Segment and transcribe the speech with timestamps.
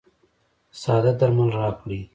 [0.81, 2.01] ساده درمل راکړئ.